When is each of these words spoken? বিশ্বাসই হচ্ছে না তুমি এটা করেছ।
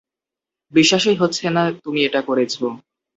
বিশ্বাসই 0.73 1.15
হচ্ছে 1.15 1.45
না 1.49 1.63
তুমি 1.83 1.99
এটা 2.07 2.21
করেছ। 2.21 2.53